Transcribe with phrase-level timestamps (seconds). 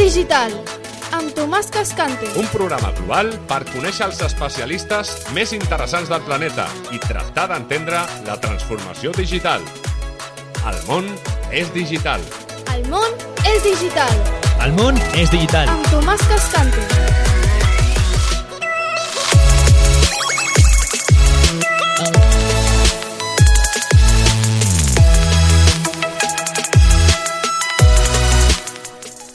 [0.00, 0.50] digital,
[1.12, 2.30] amb Tomàs Cascante.
[2.40, 6.64] Un programa global per conèixer els especialistes més interessants del planeta
[6.96, 9.60] i tractar d'entendre la transformació digital.
[10.72, 11.10] El món
[11.52, 12.24] és digital.
[12.72, 13.12] El món
[13.44, 14.16] és digital,
[14.64, 15.68] El món és digital.
[15.68, 16.88] amb Tomàs Cascante.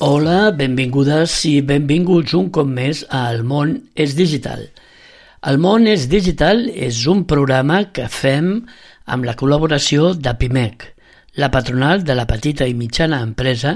[0.06, 3.72] Hola, benvingudes i benvinguts un cop més a El món
[4.04, 4.62] és digital.
[5.50, 8.52] El món és digital és un programa que fem
[9.16, 10.86] amb la col·laboració de PIMEC,
[11.42, 13.74] la patronal de la petita i mitjana empresa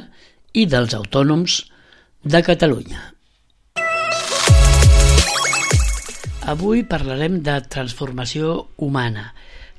[0.53, 1.57] i dels autònoms
[2.21, 3.01] de Catalunya.
[6.53, 9.31] Avui parlarem de transformació humana,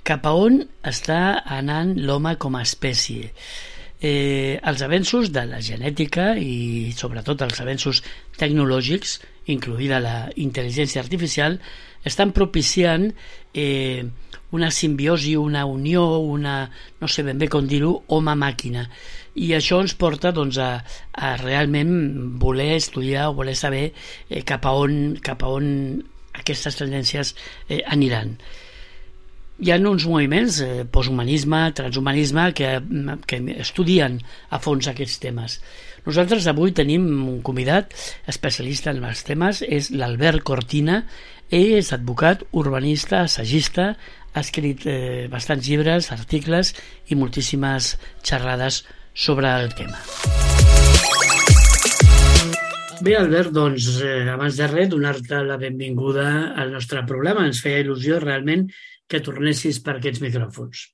[0.02, 3.36] cap a on està anant l'home com a espècie.
[4.00, 8.00] Eh, els avenços de la genètica i sobretot els avenços
[8.40, 9.18] tecnològics,
[9.52, 11.58] incluïda la intel·ligència artificial,
[12.08, 13.10] estan propiciant
[13.52, 14.06] eh,
[14.56, 16.70] una simbiosi, una unió, una,
[17.00, 18.86] no sé ben bé com dir-ho, home-màquina.
[19.36, 20.80] I això ens porta doncs, a,
[21.12, 21.92] a realment
[22.40, 25.68] voler estudiar o voler saber eh, cap, a on, cap a on
[26.40, 27.36] aquestes tendències
[27.68, 28.38] eh, aniran
[29.60, 32.80] hi ha uns moviments, eh, posthumanisme, transhumanisme, que,
[33.26, 35.58] que estudien a fons aquests temes.
[36.06, 37.92] Nosaltres avui tenim un convidat
[38.30, 41.02] especialista en els temes, és l'Albert Cortina,
[41.50, 43.92] ell és advocat, urbanista, assagista,
[44.32, 46.72] ha escrit eh, bastants llibres, articles
[47.10, 49.98] i moltíssimes xerrades sobre el tema.
[53.00, 57.46] Bé, Albert, doncs, eh, abans de res, donar-te la benvinguda al nostre programa.
[57.48, 58.66] Ens feia il·lusió realment
[59.10, 60.88] que tornessis per aquests micròfons.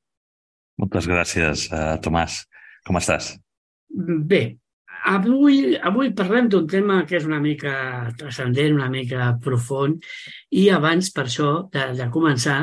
[0.80, 2.44] Moltes gràcies, uh, Tomàs.
[2.86, 3.32] Com estàs?
[4.30, 4.42] Bé,
[5.10, 7.72] avui, avui parlem d'un tema que és una mica
[8.18, 10.04] transcendent, una mica profund,
[10.54, 12.60] i abans, per això, de, de començar,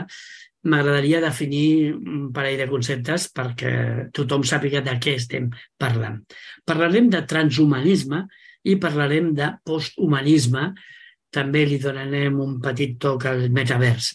[0.64, 3.74] m'agradaria definir un parell de conceptes perquè
[4.16, 5.50] tothom sàpiga de què estem
[5.80, 6.22] parlant.
[6.64, 8.24] Parlarem de transhumanisme
[8.72, 10.70] i parlarem de posthumanisme,
[11.34, 14.14] també li donarem un petit toc al metavers.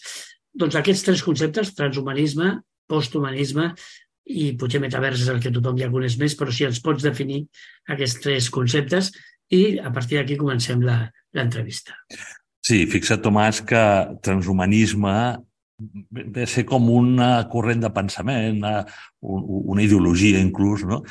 [0.55, 2.55] Doncs aquests tres conceptes, transhumanisme,
[2.89, 3.73] posthumanisme
[4.29, 7.43] i potser metavers és el que tothom ja coneix més, però si ens pots definir
[7.89, 9.11] aquests tres conceptes
[9.53, 11.95] i a partir d'aquí comencem l'entrevista.
[12.65, 13.81] Sí, fixa't, Tomàs, que
[14.25, 15.13] transhumanisme
[16.11, 18.83] ve a ser com una corrent de pensament, una,
[19.21, 21.03] un- una ideologia inclús, no?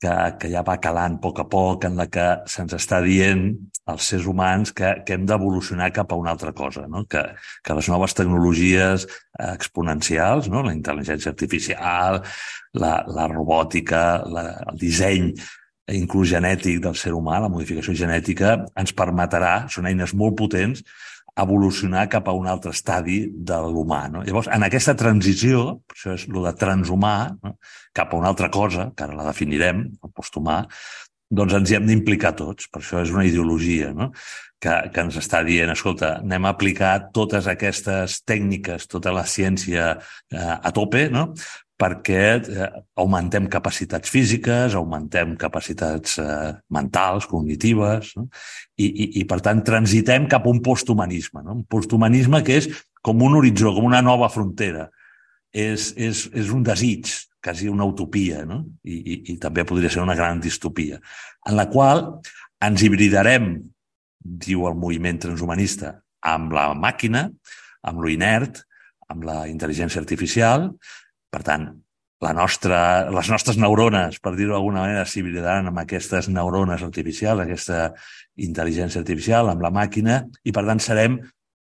[0.00, 3.44] Que, que ja va calant a poc a poc, en la que se'ns està dient
[3.90, 7.04] als éssers humans que, que hem d'evolucionar cap a una altra cosa, no?
[7.10, 7.22] que,
[7.64, 10.64] que les noves tecnologies eh, exponencials, no?
[10.64, 12.22] la intel·ligència artificial,
[12.80, 15.32] la, la robòtica, la, el disseny
[15.90, 20.84] inclús genètic del ser humà, la modificació genètica, ens permetrà, són eines molt potents,
[21.38, 24.02] evolucionar cap a un altre estadi de l'humà.
[24.12, 24.24] No?
[24.26, 27.14] Llavors, en aquesta transició, això és el de transhumà,
[27.44, 27.54] no?
[27.96, 30.64] cap a una altra cosa, que ara la definirem, el posthumà,
[31.30, 32.68] doncs ens hi hem d'implicar tots.
[32.72, 34.10] Per això és una ideologia no?
[34.60, 39.92] que, que ens està dient, escolta, anem a aplicar totes aquestes tècniques, tota la ciència
[39.96, 41.30] eh, a tope, no?
[41.80, 42.68] Perquè eh,
[43.00, 48.28] augmentem capacitats físiques, augmentem capacitats eh, mentals, cognitives, no?
[48.80, 51.58] I, i, i per tant transitem cap a un posthumanisme, no?
[51.60, 52.70] un posthumanisme que és
[53.04, 54.88] com un horitzó, com una nova frontera.
[55.50, 57.10] És, és, és un desig,
[57.42, 58.60] quasi una utopia, no?
[58.84, 61.00] I, i, i també podria ser una gran distopia,
[61.48, 62.04] en la qual
[62.62, 63.54] ens hibridarem,
[64.20, 67.26] diu el moviment transhumanista, amb la màquina,
[67.88, 68.60] amb lo inert,
[69.10, 70.68] amb la intel·ligència artificial,
[71.30, 71.70] per tant,
[72.20, 77.94] la nostra, les nostres neurones, per dir-ho d'alguna manera, s'hibridaran amb aquestes neurones artificials, aquesta
[78.44, 81.16] intel·ligència artificial, amb la màquina, i per tant serem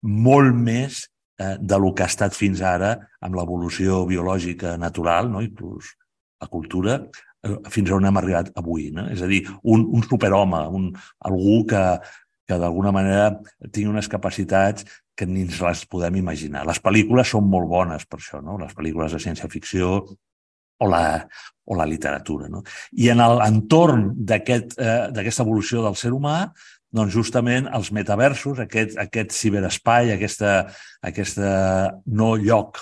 [0.04, 1.06] molt més
[1.40, 5.44] eh, de lo que ha estat fins ara amb l'evolució biològica natural, no?
[5.46, 5.94] inclús
[6.42, 6.98] la cultura,
[7.46, 8.90] eh, fins on hem arribat avui.
[8.92, 9.08] No?
[9.14, 10.92] És a dir, un, un superhome, un,
[11.32, 11.86] algú que,
[12.52, 13.30] que d'alguna manera
[13.70, 14.84] tingui unes capacitats
[15.16, 16.66] que ni ens les podem imaginar.
[16.68, 18.58] Les pel·lícules són molt bones per això, no?
[18.60, 19.94] les pel·lícules de ciència-ficció
[20.82, 21.04] o la,
[21.66, 22.50] o la literatura.
[22.52, 22.64] No?
[22.98, 24.82] I en l'entorn d'aquesta
[25.22, 26.38] aquest, eh, evolució del ser humà,
[26.92, 30.56] doncs justament els metaversos, aquest, aquest ciberespai, aquesta,
[31.08, 31.52] aquesta
[32.12, 32.82] no lloc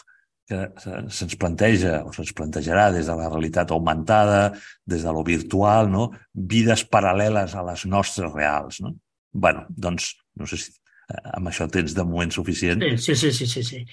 [0.49, 5.91] que se'ns planteja o se'ns plantejarà des de la realitat augmentada, des de lo virtual,
[5.93, 6.09] no?
[6.33, 8.81] vides paral·leles a les nostres reals.
[8.81, 8.95] No?
[9.33, 12.83] Bueno, doncs, no sé si eh, amb això tens de moment suficient.
[12.97, 13.63] Sí, sí, sí, sí.
[13.63, 13.83] sí.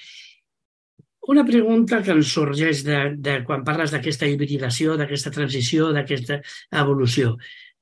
[1.26, 6.40] Una pregunta que ens sorgeix de, de quan parles d'aquesta hibridació, d'aquesta transició, d'aquesta
[6.82, 7.36] evolució.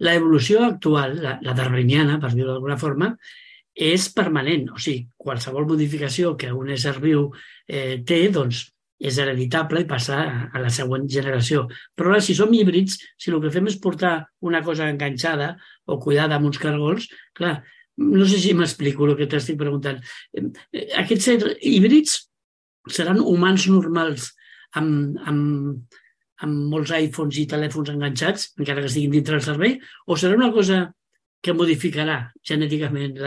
[0.05, 3.13] l'evolució actual, la, la darwiniana, per dir-ho d'alguna forma,
[3.75, 4.71] és permanent.
[4.75, 7.29] O sigui, qualsevol modificació que un ésser viu
[7.69, 8.65] eh, té, doncs,
[8.99, 10.19] és hereditable i passa
[10.51, 11.67] a la següent generació.
[11.95, 15.55] Però ara, si som híbrids, si el que fem és portar una cosa enganxada
[15.87, 17.59] o cuidada amb uns cargols, clar,
[17.97, 20.01] no sé si m'explico el que t'estic preguntant.
[20.35, 22.17] Eh, aquests híbrids
[22.91, 24.33] seran humans normals
[24.79, 26.01] amb, amb,
[26.45, 29.77] amb molts iPhones i telèfons enganxats, encara que estiguin dintre del servei,
[30.07, 30.87] o serà una cosa
[31.45, 33.21] que modificarà genèticament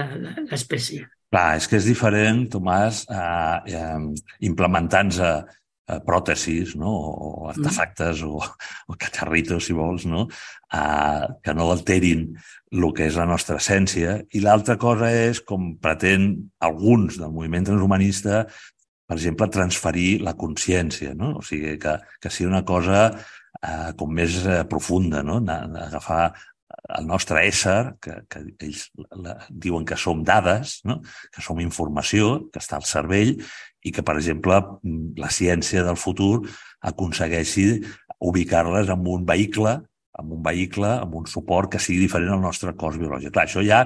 [0.49, 1.05] l'espècie?
[1.27, 5.31] Clar, és que és diferent, Tomàs, eh, eh, implementant-se
[5.87, 6.91] pròtesis no?
[6.91, 8.27] o artefactes mm.
[8.27, 8.41] o,
[8.91, 10.25] o catarritos, si vols, no?
[10.73, 12.27] eh, que no alterin
[12.75, 14.17] el que és la nostra essència.
[14.35, 18.43] I l'altra cosa és, com pretén alguns del moviment transhumanista,
[19.07, 21.37] per exemple, transferir la consciència, no?
[21.39, 25.39] O sigui, que, que sigui una cosa eh, com més eh, profunda, no?
[25.47, 26.33] Agafar
[26.97, 30.99] el nostre ésser, que, que ells la, diuen que som dades, no?
[31.33, 33.37] que som informació, que està al cervell,
[33.87, 34.59] i que, per exemple,
[35.17, 36.41] la ciència del futur
[36.91, 37.67] aconsegueixi
[38.19, 39.77] ubicar-les en un vehicle,
[40.17, 43.33] amb un vehicle, amb un suport que sigui diferent al nostre cos biològic.
[43.33, 43.83] Clar, això ja,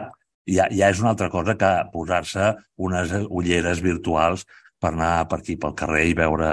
[0.48, 4.48] ja, ja és una altra cosa que posar-se unes ulleres virtuals
[4.82, 6.52] per anar per aquí pel carrer i veure,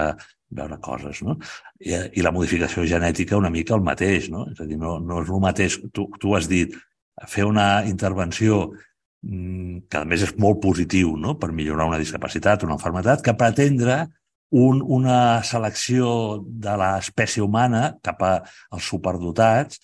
[0.50, 1.22] veure coses.
[1.24, 1.38] No?
[1.80, 4.28] I, I la modificació genètica una mica el mateix.
[4.34, 4.48] No?
[4.52, 6.76] És a dir, no, no és el mateix, tu, tu has dit,
[7.26, 8.84] fer una intervenció mm,
[9.22, 11.34] que a més és molt positiu no?
[11.38, 14.04] per millorar una discapacitat, una enfermetat, que pretendre
[14.54, 19.80] un, una selecció de l'espècie humana cap als superdotats,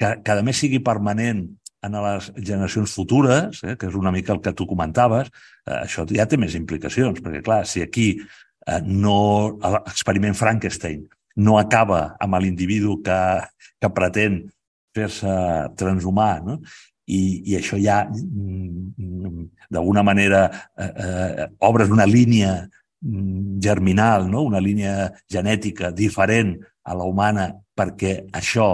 [0.00, 1.44] que, que a més sigui permanent
[1.84, 5.30] en les generacions futures, eh, que és una mica el que tu comentaves,
[5.66, 11.06] eh, això ja té més implicacions, perquè, clar, si aquí eh, no l'experiment Frankenstein
[11.40, 13.20] no acaba amb l'individu que,
[13.80, 14.42] que pretén
[14.96, 15.32] fer-se
[15.78, 16.58] transhumà, no?
[17.10, 20.44] I, i això ja, mm, d'alguna manera,
[20.78, 22.52] eh, eh, obres una línia
[23.02, 24.44] mm, germinal, no?
[24.46, 28.70] una línia genètica diferent a la humana perquè això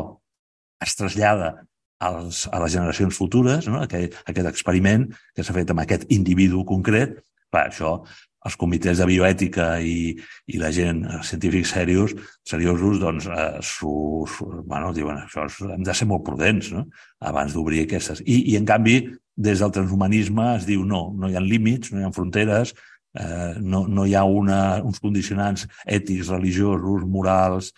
[0.82, 1.54] es trasllada
[2.00, 3.80] als, a les generacions futures, no?
[3.84, 7.18] aquest, aquest experiment que s'ha fet amb aquest individu concret,
[7.50, 7.98] clar, això
[8.46, 10.14] els comitès de bioètica i,
[10.52, 12.14] i la gent, els científics serios,
[12.46, 13.92] seriosos, doncs, eh, su,
[14.30, 16.86] su, bueno, diuen, això és, hem de ser molt prudents no?
[17.32, 18.22] abans d'obrir aquestes.
[18.24, 19.00] I, I, en canvi,
[19.36, 22.72] des del transhumanisme es diu no, no hi ha límits, no hi ha fronteres,
[23.18, 27.72] eh, no, no hi ha una, uns condicionants ètics, religiosos, morals,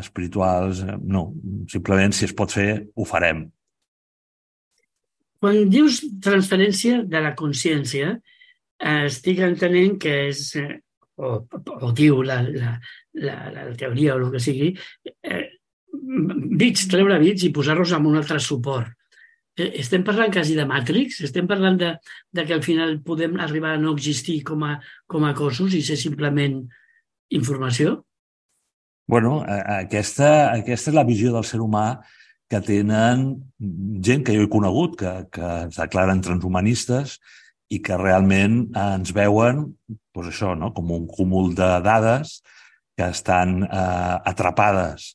[0.00, 1.28] espirituals, eh, no.
[1.70, 3.44] Simplement, si es pot fer, ho farem.
[5.44, 8.14] Quan dius transferència de la consciència,
[8.80, 10.80] estic entenent que és, eh,
[11.16, 11.36] o,
[11.80, 12.74] o diu la, la,
[13.20, 14.72] la, la teoria o el que sigui,
[15.22, 15.44] eh,
[15.94, 18.90] bits, treure bits i posar-los en un altre suport.
[19.56, 21.20] Eh, estem parlant quasi de Matrix?
[21.26, 21.92] Estem parlant de,
[22.34, 25.82] de que al final podem arribar a no existir com a, com a cossos i
[25.86, 26.64] ser simplement
[27.30, 28.00] informació?
[29.06, 32.00] Bueno, aquesta, aquesta és la visió del ser humà
[32.50, 33.26] que tenen
[34.04, 37.18] gent que jo he conegut, que, que es declaren transhumanistes
[37.72, 39.64] i que realment ens veuen
[40.14, 40.72] doncs això, no?
[40.74, 42.38] com un cúmul de dades
[42.94, 45.14] que estan eh, atrapades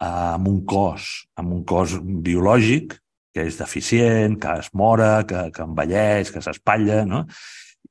[0.00, 2.96] eh, amb un cos, amb un cos biològic
[3.34, 7.26] que és deficient, que es mora, que, que envelleix, que s'espatlla, no?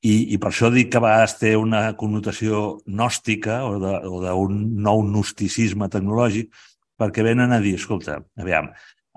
[0.05, 5.01] I, I per això dic que a vegades té una connotació gnòstica o d'un nou
[5.07, 6.51] gnosticisme tecnològic,
[6.97, 8.69] perquè venen a dir, escolta, aviam,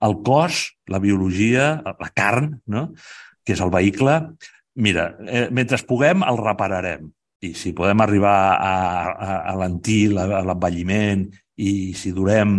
[0.06, 2.88] el cos, la biologia, la carn, no?
[3.44, 4.16] que és el vehicle,
[4.74, 7.10] mira, eh, mentre puguem el repararem.
[7.40, 8.74] I si podem arribar a,
[9.10, 11.24] a, a l'antil, a l'envelliment,
[11.60, 12.58] i si durem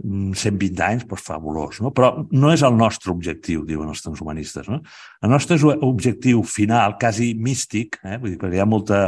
[0.00, 1.80] 120 mm, anys, doncs fabulós.
[1.84, 1.92] No?
[1.96, 4.68] Però no és el nostre objectiu, diuen els transhumanistes.
[4.72, 4.80] No?
[5.22, 8.18] El nostre objectiu final, quasi místic, eh?
[8.18, 9.04] Vull dir, perquè hi ha molta,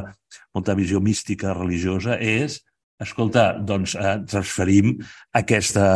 [0.56, 2.60] molta visió mística religiosa, és
[3.02, 4.94] escolta, doncs eh, transferim
[5.34, 5.86] aquesta,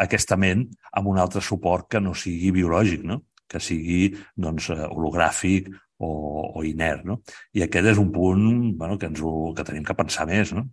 [0.00, 3.24] aquesta ment amb un altre suport que no sigui biològic, no?
[3.50, 5.68] que sigui doncs, eh, hologràfic
[6.04, 7.04] o, o inert.
[7.08, 7.20] No?
[7.56, 8.46] I aquest és un punt
[8.78, 10.54] bueno, que, ens ho, que tenim que pensar més.
[10.56, 10.66] No?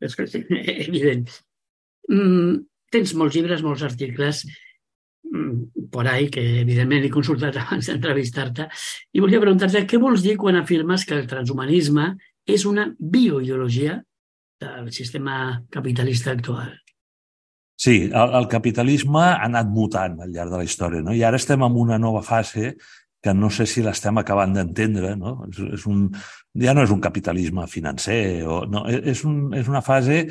[0.00, 0.42] És que sí,
[0.88, 1.28] evident.
[2.10, 2.58] Mm,
[2.90, 4.44] tens molts llibres, molts articles
[5.28, 8.70] mm, por ahí, que evidentment he consultat abans d'entrevistar-te,
[9.14, 12.14] i volia preguntar-te què vols dir quan afirmes que el transhumanisme
[12.50, 14.00] és una bioideologia
[14.60, 16.72] del sistema capitalista actual.
[17.80, 21.14] Sí, el, el capitalisme ha anat mutant al llarg de la història, no?
[21.16, 22.74] i ara estem en una nova fase
[23.20, 25.34] que no sé si l'estem acabant d'entendre, no?
[25.50, 26.06] És, és un,
[26.62, 30.22] ja no és un capitalisme financer, o, no, és, un, és una fase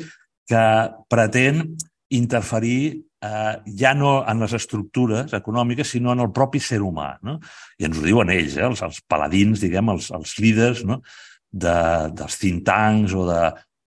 [0.50, 0.64] que
[1.08, 1.62] pretén
[2.10, 2.82] interferir
[3.22, 7.12] eh, ja no en les estructures econòmiques, sinó en el propi ser humà.
[7.26, 7.38] No?
[7.78, 11.00] I ens ho diuen ells, eh, els, els paladins, diguem, els, els líders no?
[11.50, 11.76] de,
[12.18, 13.42] dels think tanks o, de,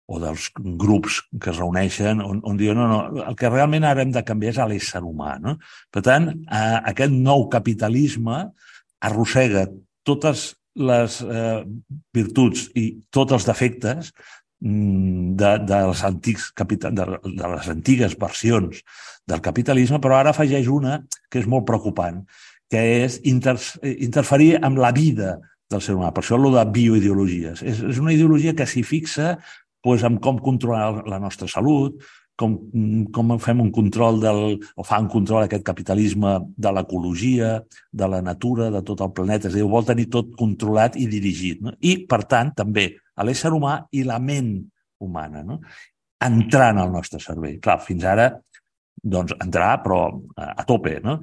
[0.08, 4.04] o dels grups que es reuneixen on, on diuen no, no, el que realment ara
[4.04, 5.36] hem de canviar és l'ésser humà.
[5.42, 5.58] No?
[5.92, 8.46] Per tant, eh, aquest nou capitalisme
[9.04, 9.66] arrossega
[10.06, 11.60] totes les eh,
[12.14, 14.10] virtuts i tots els defectes
[14.64, 18.82] mm, de, de, les antics de, de les antigues versions
[19.26, 20.98] del capitalisme, però ara afegeix una
[21.30, 22.24] que és molt preocupant,
[22.70, 23.56] que és inter,
[23.94, 25.36] interferir amb la vida
[25.70, 26.10] del ser humà.
[26.12, 27.62] Per això el de bioideologies.
[27.62, 29.36] És, és una ideologia que s'hi fixa
[29.84, 32.00] doncs, en com controlar la nostra salut,
[32.40, 32.56] com,
[33.14, 34.42] com fem un control del,
[34.76, 37.56] o fa un control aquest capitalisme de l'ecologia,
[37.92, 39.48] de la natura, de tot el planeta.
[39.48, 41.62] És a dir, ho vol tenir tot controlat i dirigit.
[41.64, 41.74] No?
[41.80, 44.56] I, per tant, també a l'ésser humà i la ment
[45.04, 45.60] humana, no?
[46.24, 47.60] entrant al nostre cervell.
[47.62, 48.30] Clar, fins ara
[49.04, 50.06] doncs, entrar, però
[50.40, 51.18] a tope, no?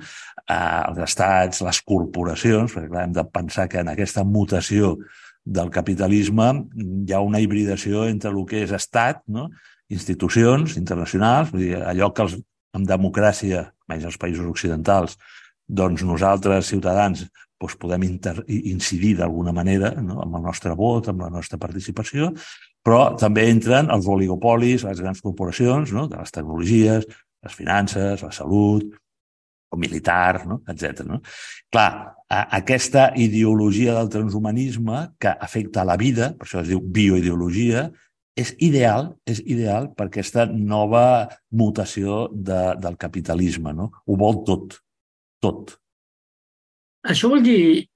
[0.51, 4.95] els estats, les corporacions, perquè clar, hem de pensar que en aquesta mutació
[5.41, 9.47] del capitalisme hi ha una hibridació entre el que és estat no?
[9.91, 12.37] Institucions internacionals, vull dir, allò que els,
[12.77, 15.17] en democràcia, menys els països occidentals,
[15.67, 17.25] doncs nosaltres, ciutadans,
[17.61, 20.21] doncs podem inter, incidir d'alguna manera no?
[20.23, 22.31] amb el nostre vot, amb la nostra participació,
[22.81, 26.07] però també entren els oligopolis, les grans corporacions, no?
[26.09, 27.05] de les tecnologies,
[27.45, 28.87] les finances, la salut,
[29.71, 30.61] o militar, no?
[30.67, 31.05] etc.
[31.07, 31.21] No?
[31.71, 31.91] Clar,
[32.27, 37.89] aquesta ideologia del transhumanisme que afecta la vida, per això es diu bioideologia,
[38.37, 43.89] és ideal, és ideal per aquesta nova mutació de, del capitalisme, no?
[44.07, 44.77] Ho vol tot,
[45.43, 45.75] tot.
[47.11, 47.87] Això vol dir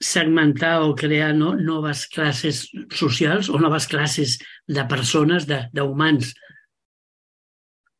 [0.00, 2.64] segmentar o crear no, noves classes
[2.96, 4.38] socials o noves classes
[4.68, 6.32] de persones, d'humans.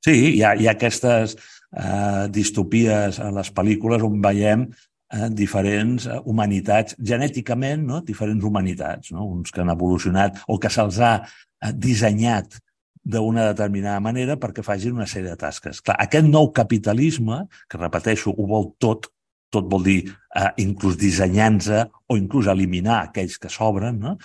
[0.00, 4.70] Sí, hi ha, hi ha aquestes eh, distopies a les pel·lícules on veiem
[5.10, 8.00] diferents eh, humanitats, genèticament, no?
[8.06, 9.26] diferents humanitats, no?
[9.26, 12.60] uns que han evolucionat o que se'ls ha eh, dissenyat
[13.02, 15.80] d'una determinada manera perquè facin una sèrie de tasques.
[15.82, 19.08] Clar, aquest nou capitalisme, que repeteixo, ho vol tot,
[19.50, 24.16] tot vol dir eh, inclús dissenyant-se o inclús eliminar aquells que sobren, no?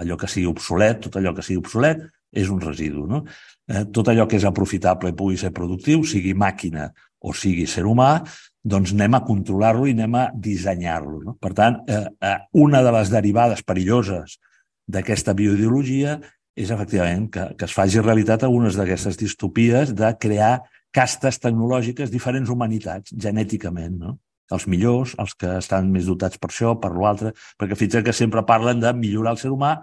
[0.00, 3.06] allò que sigui obsolet, tot allò que sigui obsolet és un residu.
[3.06, 3.22] No?
[3.68, 6.90] Eh, tot allò que és aprofitable i pugui ser productiu, sigui màquina
[7.22, 8.16] o sigui ser humà,
[8.62, 11.20] doncs anem a controlar-lo i anem a dissenyar-lo.
[11.26, 11.34] No?
[11.42, 14.38] Per tant, eh, eh, una de les derivades perilloses
[14.86, 16.20] d'aquesta bioideologia
[16.54, 20.60] és efectivament que, que es faci realitat algunes d'aquestes distopies de crear
[20.92, 24.18] castes tecnològiques, diferents humanitats, genèticament, no?
[24.52, 28.42] Els millors, els que estan més dotats per això, per l'altre, perquè fins que sempre
[28.44, 29.78] parlen de millorar el ser humà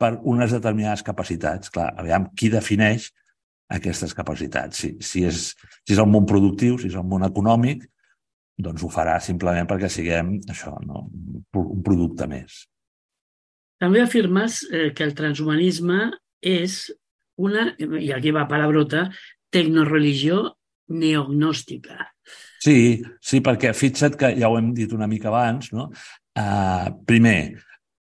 [0.00, 1.68] per unes determinades capacitats.
[1.74, 3.10] Clar, aviam, qui defineix
[3.68, 4.80] aquestes capacitats?
[4.80, 5.50] Si, si, és,
[5.84, 7.84] si és el món productiu, si és el món econòmic,
[8.56, 11.06] doncs ho farà simplement perquè siguem això, no?
[11.60, 12.64] un producte més.
[13.82, 16.12] També afirmes eh, que el transhumanisme
[16.44, 16.84] és
[17.42, 19.08] una, i aquí va palabrota,
[19.54, 20.44] tecnoreligió
[20.94, 22.10] neognòstica.
[22.64, 25.90] Sí, sí, perquè fixa't que ja ho hem dit una mica abans, no?
[26.34, 27.54] Uh, primer,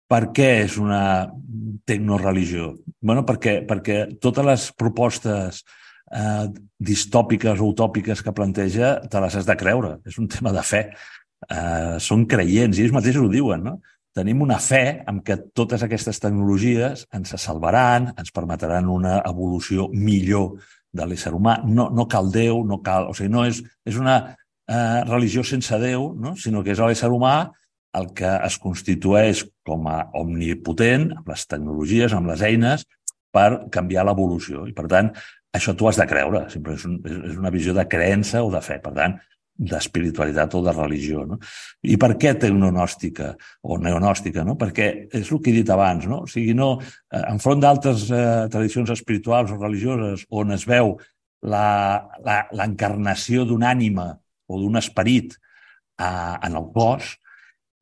[0.10, 1.30] per què és una
[1.86, 2.74] tecnoreligió?
[3.02, 5.64] bueno, perquè, perquè totes les propostes
[6.14, 6.46] eh,
[6.80, 9.98] distòpiques o utòpiques que planteja te les has de creure.
[10.08, 10.86] És un tema de fe.
[11.50, 13.80] Eh, són creients, i ells mateixos ho diuen, no?
[14.14, 20.60] Tenim una fe en que totes aquestes tecnologies ens salvaran, ens permetran una evolució millor
[20.94, 21.58] de l'ésser humà.
[21.66, 23.10] No, no cal Déu, no cal...
[23.10, 26.36] O sigui, no és, és una eh, religió sense Déu, no?
[26.38, 27.36] sinó que és l'ésser humà
[27.98, 32.86] el que es constitueix com a omnipotent amb les tecnologies, amb les eines,
[33.34, 34.68] per canviar l'evolució.
[34.70, 35.10] I, per tant,
[35.54, 36.48] això tu has de creure.
[36.54, 38.80] Sempre és, un, és una visió de creença o de fe.
[38.84, 39.14] Per tant,
[39.54, 41.26] d'espiritualitat o de religió.
[41.30, 41.38] No?
[41.86, 44.44] I per què tecnonòstica o neonòstica?
[44.48, 44.58] No?
[44.60, 46.18] Perquè és el que he dit abans, no?
[46.26, 50.86] O sigui, no, eh, enfront d'altres eh, tradicions espirituals o religioses on es veu
[51.44, 54.08] l'encarnació d'un ànima
[54.48, 57.04] o d'un esperit eh, en el cos,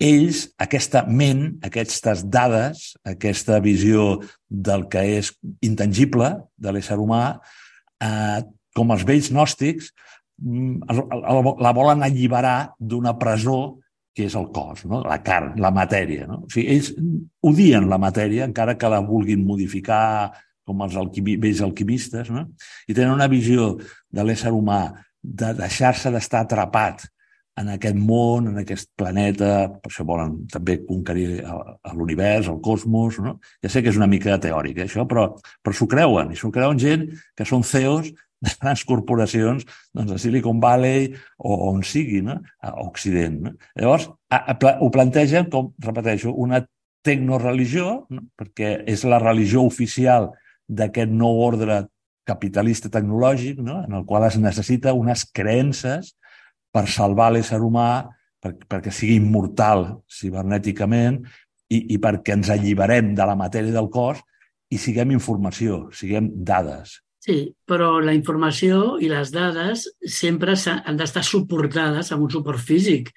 [0.02, 4.16] ells, aquesta ment, aquestes dades, aquesta visió
[4.50, 5.32] del que és
[5.66, 7.40] intangible de l'ésser humà,
[8.02, 8.42] eh,
[8.76, 9.92] com els vells gnòstics,
[10.42, 10.90] mm,
[11.62, 13.80] la volen alliberar d'una presó
[14.14, 15.02] que és el cos, no?
[15.08, 16.26] la carn, la matèria.
[16.28, 16.42] No?
[16.46, 16.92] O sigui, ells
[17.48, 20.32] odien la matèria, encara que la vulguin modificar
[20.68, 22.50] com els alquimi, vells alquimistes, no?
[22.88, 23.78] i tenen una visió
[24.12, 24.84] de l'ésser humà
[25.22, 27.06] de deixar-se d'estar atrapat
[27.60, 31.44] en aquest món, en aquest planeta, per això volen també conquerir
[31.98, 33.38] l'univers, el cosmos, no?
[33.64, 35.28] Ja sé que és una mica teòric, eh, això, però,
[35.62, 40.18] però s'ho creuen, i s'ho creuen gent que són CEOs de grans corporacions doncs, a
[40.18, 42.40] Silicon Valley o on sigui, no?
[42.64, 43.42] a Occident.
[43.46, 43.56] No?
[43.78, 46.64] Llavors, a, a, ho plantegen com, repeteixo, una
[47.06, 48.26] tecnoreligió, no?
[48.38, 50.32] perquè és la religió oficial
[50.72, 51.84] d'aquest nou ordre
[52.26, 53.82] capitalista tecnològic, no?
[53.86, 56.16] en el qual es necessita unes creences
[56.72, 58.08] per salvar l'ésser humà,
[58.42, 61.22] per, perquè sigui immortal cibernèticament
[61.72, 64.22] i, i perquè ens alliberem de la matèria del cos
[64.72, 66.98] i siguem informació, siguem dades.
[67.22, 73.12] Sí, però la informació i les dades sempre han d'estar suportades amb un suport físic.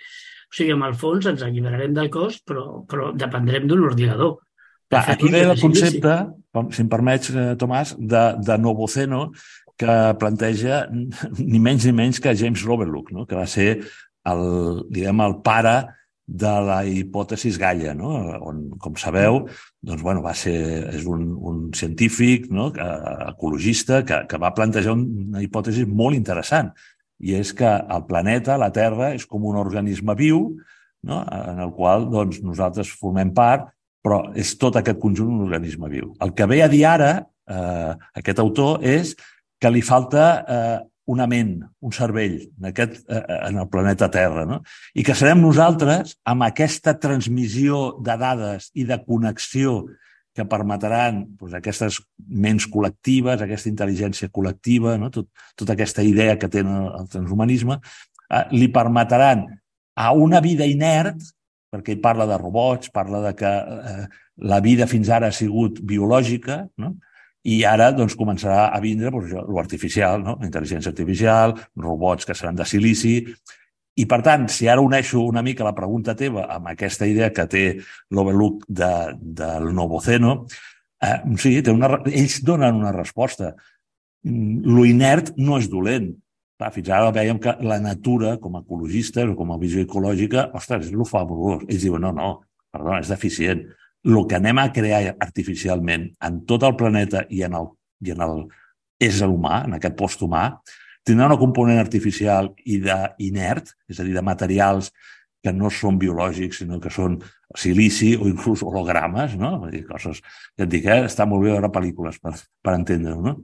[0.50, 4.36] O sigui, amb el fons ens alliberarem del cos, però, però dependrem d'un ordinador.
[4.92, 6.18] Clar, aquí ve el concepte,
[6.76, 9.30] si em permets, eh, Tomàs, de, de Novoceno,
[9.80, 13.26] que planteja ni menys ni menys que James Lovelock, no?
[13.26, 13.68] que va ser
[14.30, 14.44] el,
[14.90, 15.76] diguem, el pare
[16.24, 18.14] de la hipòtesis Gaia, no?
[18.48, 19.42] on, com sabeu,
[19.84, 20.56] doncs, bueno, va ser,
[20.94, 22.70] és un, un científic no?
[23.28, 26.72] ecologista que, que va plantejar una hipòtesi molt interessant,
[27.20, 30.48] i és que el planeta, la Terra, és com un organisme viu
[31.04, 31.20] no?
[31.28, 33.68] en el qual doncs, nosaltres formem part,
[34.04, 36.12] però és tot aquest conjunt un organisme viu.
[36.24, 37.12] El que ve a dir ara,
[37.48, 39.14] eh, aquest autor, és
[39.60, 44.46] que li falta eh, una ment, un cervell en, aquest, eh, en el planeta Terra,
[44.48, 44.62] no?
[44.96, 49.82] i que serem nosaltres, amb aquesta transmissió de dades i de connexió
[50.34, 55.12] que permetran doncs, aquestes ments col·lectives, aquesta intel·ligència col·lectiva, no?
[55.14, 59.46] Tot, tota aquesta idea que tenen el transhumanisme, eh, li permetran
[59.94, 61.22] a una vida inert
[61.74, 64.04] perquè ell parla de robots, parla de que eh,
[64.46, 66.94] la vida fins ara ha sigut biològica, no?
[67.44, 70.38] I ara doncs, començarà a vindre doncs, l'artificial, no?
[70.44, 73.18] intel·ligència artificial, robots que seran de silici,
[73.94, 77.44] i, per tant, si ara uneixo una mica la pregunta teva amb aquesta idea que
[77.46, 77.64] té
[78.10, 78.90] l'Overlook de,
[79.40, 80.40] del Novoceno,
[81.04, 83.52] eh, sí, té una, ells donen una resposta.
[84.26, 86.10] Mm, lo inert no és dolent,
[86.54, 90.52] Clar, fins ara veiem que la natura, com a ecologistes o com a visió ecològica,
[90.54, 91.64] ostres, és lo fabulós.
[91.66, 92.28] Ells diuen, no, no,
[92.70, 93.64] perdona, és deficient.
[94.04, 97.70] El que anem a crear artificialment en tot el planeta i en el,
[98.04, 98.44] i en el
[99.02, 100.48] ésser humà, en aquest post humà,
[101.04, 104.90] tindrà una component artificial i d'inert, és a dir, de materials
[105.44, 107.18] que no són biològics, sinó que són
[107.60, 109.58] silici o inclús hologrames, no?
[109.60, 110.22] Vull dir, coses...
[110.56, 111.04] Ja et dic, eh?
[111.08, 112.32] està molt bé veure pel·lícules per,
[112.64, 113.36] per entendre-ho, no?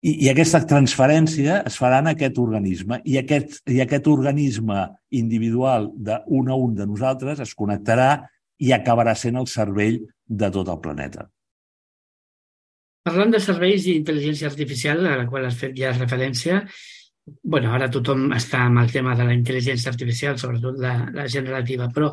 [0.00, 5.90] I, I aquesta transferència es farà en aquest organisme i aquest, i aquest organisme individual
[5.92, 8.14] d'un a un de nosaltres es connectarà
[8.60, 10.00] i acabarà sent el cervell
[10.42, 11.26] de tot el planeta.
[13.08, 16.60] Parlant de serveis i intel·ligència artificial, a la qual has fet ja referència,
[17.42, 21.88] bueno, ara tothom està amb el tema de la intel·ligència artificial, sobretot la, la generativa,
[21.94, 22.10] però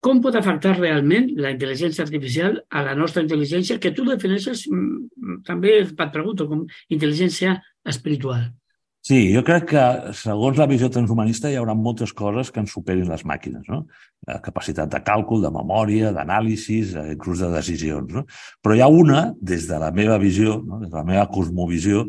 [0.00, 5.42] com pot afectar realment la intel·ligència artificial a la nostra intel·ligència, que tu defineixes, mm,
[5.44, 8.48] també et pregunto, com intel·ligència espiritual?
[9.00, 9.82] Sí, jo crec que,
[10.12, 13.86] segons la visió transhumanista, hi haurà moltes coses que ens superin les màquines, no?
[14.28, 18.26] La capacitat de càlcul, de memòria, d'anàlisis, eh, inclús de decisions, no?
[18.60, 20.82] Però hi ha una, des de la meva visió, no?
[20.82, 22.04] des de la meva cosmovisió,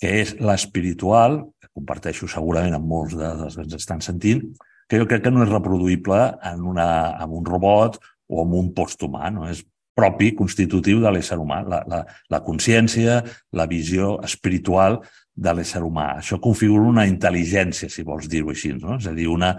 [0.00, 4.46] que és l'espiritual, que comparteixo segurament amb molts dels que ens estan sentint,
[4.86, 6.86] que jo crec que no és reproduïble en, una,
[7.18, 7.98] en un robot
[8.30, 9.50] o en un posthumà, no?
[9.50, 9.64] és
[9.98, 13.18] propi, constitutiu de l'ésser humà, la, la, la consciència,
[13.52, 15.00] la visió espiritual
[15.40, 16.10] de l'ésser humà.
[16.20, 18.98] Això configura una intel·ligència, si vols dir-ho així, no?
[19.00, 19.54] és a dir, una,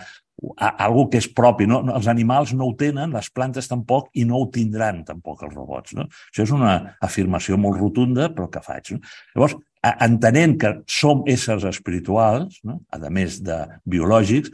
[0.60, 1.68] algo que és propi.
[1.70, 1.82] No?
[1.96, 5.96] Els animals no ho tenen, les plantes tampoc, i no ho tindran tampoc els robots.
[5.98, 6.08] No?
[6.30, 8.94] Això és una afirmació molt rotunda, però que faig.
[8.96, 9.02] No?
[9.36, 9.58] Llavors,
[9.92, 12.82] entenent que som éssers espirituals, no?
[12.94, 14.54] a més de biològics,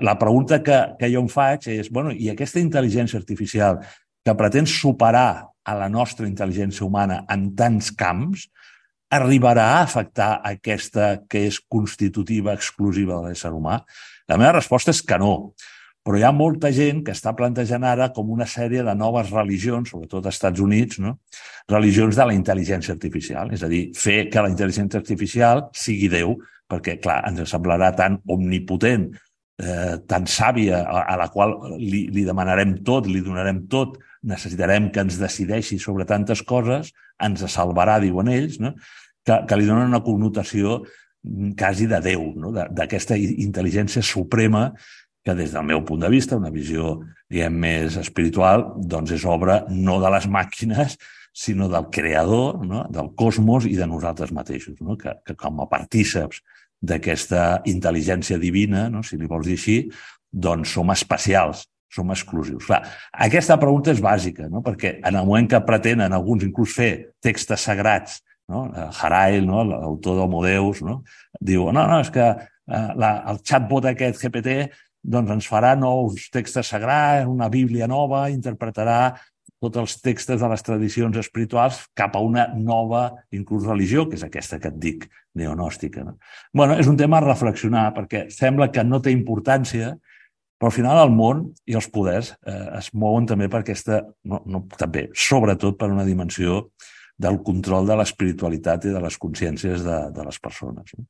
[0.00, 3.80] la pregunta que, que jo em faig és, bueno, i aquesta intel·ligència artificial
[4.22, 8.46] que pretén superar a la nostra intel·ligència humana en tants camps,
[9.12, 13.82] arribarà a afectar aquesta que és constitutiva, exclusiva de l'ésser humà?
[14.30, 15.52] La meva resposta és que no.
[16.02, 19.92] Però hi ha molta gent que està plantejant ara com una sèrie de noves religions,
[19.92, 21.18] sobretot als Estats Units, no?
[21.70, 23.52] religions de la intel·ligència artificial.
[23.54, 26.34] És a dir, fer que la intel·ligència artificial sigui Déu,
[26.66, 29.12] perquè, clar, ens semblarà tan omnipotent
[29.62, 34.90] eh, tan sàvia a, a la qual li, li demanarem tot, li donarem tot, necessitarem
[34.92, 38.74] que ens decideixi sobre tantes coses, ens salvarà, diuen ells, no?
[39.26, 40.82] que, que li donen una connotació
[41.58, 42.50] quasi de Déu, no?
[42.52, 44.70] d'aquesta intel·ligència suprema
[45.22, 46.96] que des del meu punt de vista, una visió
[47.30, 50.96] diguem, més espiritual, doncs és obra no de les màquines,
[51.32, 52.84] sinó del creador, no?
[52.92, 54.98] del cosmos i de nosaltres mateixos, no?
[54.98, 56.42] que, que com a partíceps
[56.82, 59.04] d'aquesta intel·ligència divina, no?
[59.06, 59.76] si li vols dir així,
[60.32, 62.66] doncs som especials, som exclusius.
[62.66, 62.82] Clar,
[63.26, 64.62] aquesta pregunta és bàsica, no?
[64.64, 68.64] perquè en el moment que pretenen alguns inclús fer textos sagrats no?
[69.00, 69.64] Harail, no?
[69.68, 71.02] l'autor d'Homo Deus, no?
[71.40, 74.56] diu, no, no, és que eh, la, el chatbot aquest GPT
[75.02, 79.16] doncs ens farà nous textos sagrats, una bíblia nova, interpretarà
[79.62, 84.24] tots els textos de les tradicions espirituals cap a una nova, inclús religió, que és
[84.26, 85.06] aquesta que et dic,
[85.38, 86.02] neonòstica.
[86.06, 86.16] No?
[86.54, 89.94] bueno, és un tema a reflexionar, perquè sembla que no té importància,
[90.62, 93.96] però al final el món i els poders eh, es mouen també per aquesta,
[94.30, 96.68] no, no, també, sobretot per una dimensió
[97.18, 100.94] del control de l'espiritualitat i de les consciències de, de les persones.
[100.94, 101.08] No?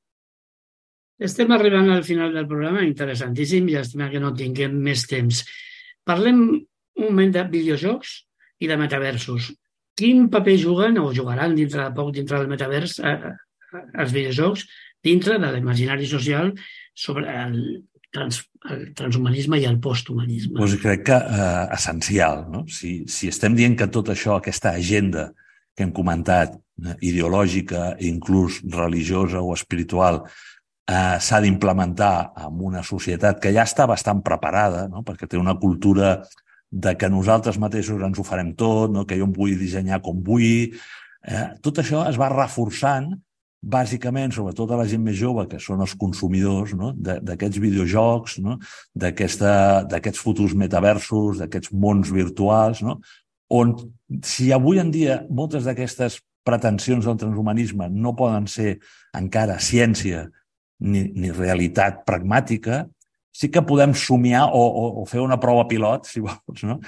[1.29, 5.45] Estem arribant al final del programa, interessantíssim, llàstima que no tinguem més temps.
[6.09, 8.17] Parlem un moment de videojocs
[8.65, 9.53] i de metaversos.
[10.01, 14.65] Quin paper juguen o jugaran dintre de poc dintre del metavers eh, eh, els videojocs
[15.05, 16.55] dintre de l'imaginari social
[16.97, 17.83] sobre el,
[18.13, 20.59] trans, el transhumanisme i el posthumanisme?
[20.61, 22.47] Pues crec que eh, essencial.
[22.53, 22.65] No?
[22.69, 25.31] Si, si estem dient que tot això, aquesta agenda
[25.77, 30.23] que hem comentat, eh, ideològica, inclús religiosa o espiritual,
[30.87, 35.03] eh, s'ha d'implementar en una societat que ja està bastant preparada, no?
[35.07, 36.21] perquè té una cultura
[36.73, 39.05] de que nosaltres mateixos ens ho farem tot, no?
[39.07, 40.73] que jo em vull dissenyar com vull.
[41.23, 43.13] Eh, tot això es va reforçant
[43.63, 46.91] bàsicament, sobretot a la gent més jove, que són els consumidors no?
[46.99, 48.59] d'aquests videojocs, no?
[48.99, 52.99] d'aquests futurs metaversos, d'aquests mons virtuals, no?
[53.53, 53.77] on
[54.25, 58.79] si avui en dia moltes d'aquestes pretensions del transhumanisme no poden ser
[59.15, 60.25] encara ciència
[60.83, 62.83] ni, ni realitat pragmàtica,
[63.33, 66.81] sí que podem somiar o, o, o fer una prova pilot, si vols, no?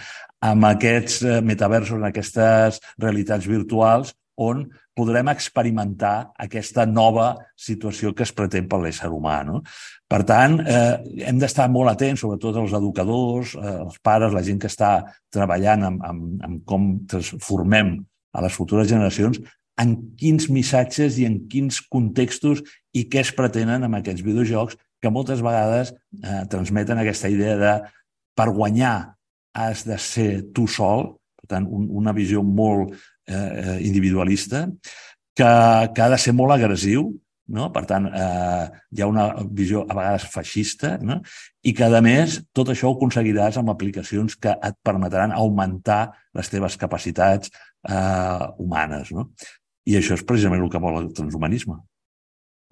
[0.45, 8.23] amb aquests eh, metaversos, en aquestes realitats virtuals, on podrem experimentar aquesta nova situació que
[8.27, 9.41] es pretén per l'ésser humà.
[9.47, 9.61] No?
[10.11, 14.61] Per tant, eh, hem d'estar molt atents, sobretot els educadors, eh, els pares, la gent
[14.63, 14.93] que està
[15.35, 17.97] treballant amb, amb, amb com transformem
[18.35, 19.41] a les futures generacions,
[19.83, 22.63] en quins missatges i en quins contextos
[22.95, 25.91] i què es pretenen amb aquests videojocs que moltes vegades
[26.23, 27.75] eh, transmeten aquesta idea de
[28.39, 29.15] per guanyar
[29.55, 32.95] has de ser tu sol, per tant, un, una visió molt
[33.27, 34.67] eh, eh individualista,
[35.35, 35.51] que,
[35.95, 37.09] que ha de ser molt agressiu,
[37.49, 37.69] no?
[37.73, 41.21] per tant, eh, hi ha una visió a vegades feixista, no?
[41.63, 46.51] i que, a més, tot això ho aconseguiràs amb aplicacions que et permetran augmentar les
[46.53, 47.53] teves capacitats
[47.89, 49.13] eh, humanes.
[49.13, 49.31] No?
[49.85, 51.81] I això és precisament el que vol el transhumanisme.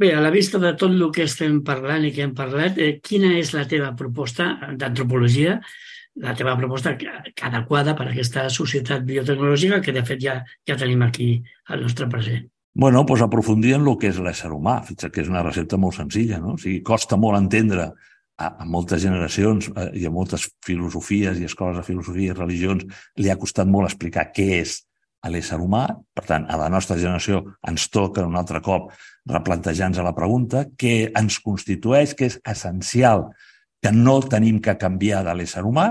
[0.00, 2.96] Bé, a la vista de tot el que estem parlant i que hem parlat, eh,
[3.04, 5.58] quina és la teva proposta d'antropologia,
[6.20, 11.02] la teva proposta adequada per a aquesta societat biotecnològica que, de fet, ja, ja tenim
[11.06, 11.34] aquí
[11.72, 12.48] al nostre present?
[12.74, 14.78] Bueno, doncs aprofundir en el que és l'ésser humà.
[14.86, 16.56] Fixa't que és una recepta molt senzilla, no?
[16.56, 17.90] O sigui, costa molt entendre
[18.38, 23.04] a, a moltes generacions eh, i a moltes filosofies i escoles de filosofia i religions
[23.20, 24.80] li ha costat molt explicar què és
[25.22, 25.84] a l'ésser humà.
[26.16, 28.90] Per tant, a la nostra generació ens toca un altre cop
[29.30, 33.28] replantejar-nos la pregunta què ens constitueix, que és essencial
[33.82, 35.90] que no tenim que canviar de l'ésser humà,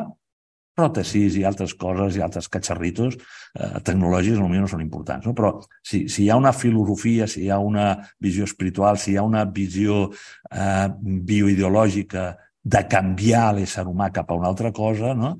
[0.78, 5.28] pròtesis i altres coses i altres catxarritos eh, tecnològics potser no són importants.
[5.28, 5.34] No?
[5.38, 9.18] Però si, si hi ha una filosofia, si hi ha una visió espiritual, si hi
[9.20, 10.88] ha una visió eh,
[11.32, 12.30] bioideològica
[12.62, 15.36] de canviar l'ésser humà cap a una altra cosa, no?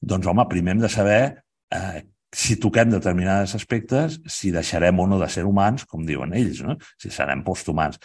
[0.00, 1.20] doncs, home, primer hem de saber
[1.74, 2.04] eh,
[2.36, 6.76] si toquem determinats aspectes, si deixarem o no de ser humans, com diuen ells, no?
[7.00, 7.98] si serem posthumans.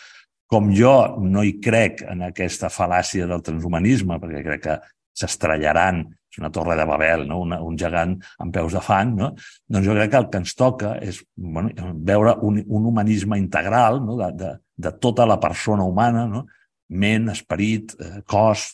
[0.51, 4.79] Com jo no hi crec en aquesta fal·làcia del transhumanisme, perquè crec que
[5.21, 7.41] s'estrellaran, és una torre de Babel, no?
[7.43, 9.33] Una, un gegant amb peus de fang, no?
[9.67, 11.71] doncs jo crec que el que ens toca és bueno,
[12.07, 14.15] veure un, un humanisme integral no?
[14.19, 14.51] de, de,
[14.87, 16.45] de tota la persona humana, no?
[16.91, 18.71] ment, esperit, eh, cos,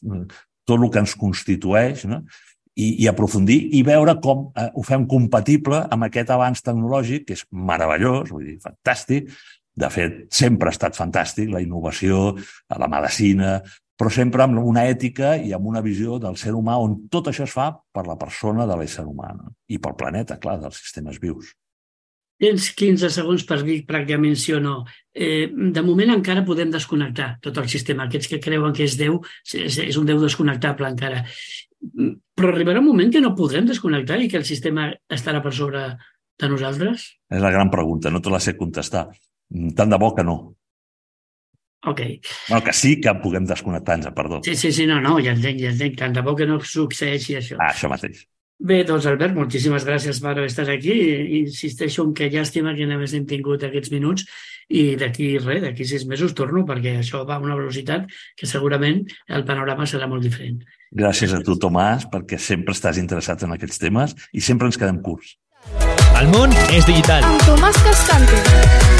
[0.67, 2.21] tot el que ens constitueix, no?
[2.77, 7.37] i, i aprofundir i veure com eh, ho fem compatible amb aquest avanç tecnològic, que
[7.37, 9.33] és meravellós, vull dir, fantàstic.
[9.77, 12.31] De fet, sempre ha estat fantàstic, la innovació,
[12.73, 13.59] la medicina,
[13.97, 17.45] però sempre amb una ètica i amb una visió del ser humà on tot això
[17.47, 19.53] es fa per la persona de l'ésser humà no?
[19.69, 21.55] i pel planeta, clar, dels sistemes vius.
[22.37, 24.75] Tens 15 segons per dir pràcticament sí o no.
[25.09, 28.05] Eh, de moment encara podem desconnectar tot el sistema.
[28.05, 29.17] Aquests que creuen que és Déu,
[29.49, 31.23] és, és un Déu desconnectable encara.
[32.37, 35.87] Però arribarà un moment que no podrem desconnectar i que el sistema estarà per sobre
[36.37, 37.09] de nosaltres?
[37.33, 39.07] És la gran pregunta, no te la sé contestar.
[39.75, 40.37] Tant de bo que no.
[41.87, 42.01] Ok.
[42.49, 44.41] Bueno, que sí que puguem desconnectar-nos, perdó.
[44.43, 45.95] Sí, sí, sí, no, no, ja entenc, ja entenc.
[45.99, 47.59] Tant de bo que no succeeixi això.
[47.61, 48.25] Ah, això mateix.
[48.57, 50.95] Bé, doncs Albert, moltíssimes gràcies per estar aquí.
[51.43, 54.25] Insisteixo en que llàstima que només hem tingut aquests minuts
[54.73, 59.05] i d'aquí res, d'aquí sis mesos torno perquè això va a una velocitat que segurament
[59.29, 60.63] el panorama serà molt diferent.
[60.91, 65.03] Gràcies a tu, Tomàs, perquè sempre estàs interessat en aquests temes i sempre ens quedem
[65.05, 65.37] curts.
[66.17, 67.21] El món és digital.
[67.29, 68.96] Amb Tomàs Cascante.